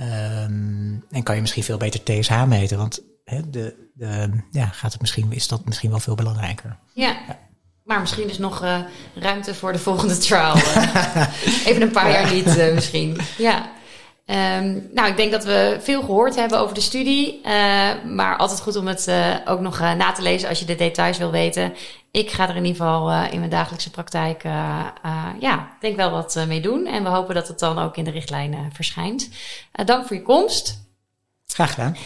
Um, 0.00 1.04
en 1.10 1.22
kan 1.22 1.34
je 1.34 1.40
misschien 1.40 1.62
veel 1.62 1.76
beter 1.76 2.02
TSH 2.02 2.44
meten, 2.44 2.78
want 2.78 3.02
de, 3.50 3.74
de, 3.94 4.30
ja, 4.50 4.66
gaat 4.66 4.92
het 4.92 5.00
misschien, 5.00 5.32
is 5.32 5.48
dat 5.48 5.64
misschien 5.64 5.90
wel 5.90 6.00
veel 6.00 6.14
belangrijker. 6.14 6.76
Ja. 6.92 7.16
ja. 7.28 7.38
Maar 7.84 8.00
misschien 8.00 8.28
is 8.28 8.38
nog 8.38 8.62
uh, 8.62 8.78
ruimte 9.14 9.54
voor 9.54 9.72
de 9.72 9.78
volgende 9.78 10.18
trial. 10.18 10.56
Uh, 10.56 11.26
even 11.68 11.82
een 11.82 11.90
paar 11.90 12.10
jaar 12.10 12.32
niet, 12.32 12.56
uh, 12.56 12.74
misschien. 12.74 13.20
Ja. 13.38 13.70
Um, 14.26 14.88
nou, 14.94 15.08
ik 15.08 15.16
denk 15.16 15.32
dat 15.32 15.44
we 15.44 15.78
veel 15.80 16.00
gehoord 16.00 16.36
hebben 16.36 16.58
over 16.58 16.74
de 16.74 16.80
studie. 16.80 17.40
maar 18.04 18.36
altijd 18.36 18.60
goed 18.60 18.76
om 18.76 18.86
het 18.86 19.10
ook 19.44 19.60
nog 19.60 19.78
na 19.78 20.12
te 20.12 20.22
lezen 20.22 20.48
als 20.48 20.58
je 20.58 20.64
de 20.64 20.74
details 20.74 21.18
wil 21.18 21.30
weten. 21.30 21.74
Ik 22.18 22.30
ga 22.30 22.48
er 22.48 22.56
in 22.56 22.64
ieder 22.64 22.82
geval 22.82 23.10
uh, 23.10 23.32
in 23.32 23.38
mijn 23.38 23.50
dagelijkse 23.50 23.90
praktijk, 23.90 24.44
uh, 24.44 24.86
uh, 25.06 25.24
ja, 25.40 25.68
denk 25.80 25.96
wel 25.96 26.10
wat 26.10 26.44
mee 26.48 26.60
doen. 26.60 26.86
En 26.86 27.02
we 27.02 27.08
hopen 27.08 27.34
dat 27.34 27.48
het 27.48 27.58
dan 27.58 27.78
ook 27.78 27.96
in 27.96 28.04
de 28.04 28.10
richtlijnen 28.10 28.72
verschijnt. 28.72 29.28
dank 29.84 30.06
voor 30.06 30.16
je 30.16 30.22
komst. 30.22 30.86
Graag 31.46 31.74
gedaan. 31.74 31.96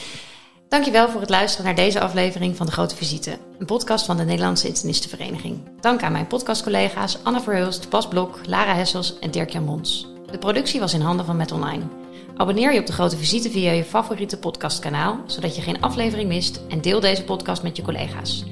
Dankjewel 0.69 1.09
voor 1.09 1.21
het 1.21 1.31
luisteren 1.31 1.67
naar 1.67 1.75
deze 1.75 2.01
aflevering 2.01 2.57
van 2.57 2.67
De 2.67 2.73
Grote 2.73 2.97
Visite, 2.97 3.39
een 3.59 3.67
podcast 3.67 4.07
van 4.07 4.17
de 4.17 4.25
Nederlandse 4.25 4.67
Internistenvereniging. 4.67 5.81
Dank 5.81 6.03
aan 6.03 6.13
mijn 6.13 6.27
podcastcollega's 6.27 7.19
Anna 7.23 7.41
Verhulst, 7.41 7.91
Bas 7.91 8.09
Blok, 8.09 8.41
Lara 8.47 8.75
Hessels 8.75 9.19
en 9.19 9.31
Dirk-Jan 9.31 9.65
Mons. 9.65 10.07
De 10.31 10.39
productie 10.39 10.81
was 10.81 10.95
in 10.95 11.01
handen 11.01 11.27
van 11.27 11.37
Met 11.37 11.53
Online. 11.53 11.85
Abonneer 12.37 12.73
je 12.73 12.81
op 12.81 12.87
De 12.87 12.93
Grote 12.93 13.17
Visite 13.17 13.51
via 13.51 13.73
je 13.73 13.85
favoriete 13.85 14.39
podcastkanaal, 14.39 15.21
zodat 15.27 15.57
je 15.57 15.63
geen 15.63 15.81
aflevering 15.81 16.29
mist 16.29 16.61
en 16.69 16.81
deel 16.81 17.01
deze 17.01 17.25
podcast 17.25 17.63
met 17.63 17.77
je 17.77 17.83
collega's. 17.83 18.45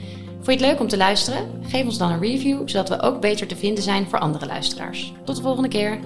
Vond 0.42 0.58
je 0.58 0.66
het 0.66 0.72
leuk 0.72 0.80
om 0.80 0.88
te 0.88 0.96
luisteren? 0.96 1.50
Geef 1.62 1.84
ons 1.84 1.98
dan 1.98 2.10
een 2.10 2.20
review, 2.20 2.68
zodat 2.68 2.88
we 2.88 3.00
ook 3.00 3.20
beter 3.20 3.46
te 3.46 3.56
vinden 3.56 3.82
zijn 3.82 4.08
voor 4.08 4.18
andere 4.18 4.46
luisteraars. 4.46 5.12
Tot 5.24 5.36
de 5.36 5.42
volgende 5.42 5.68
keer. 5.68 5.98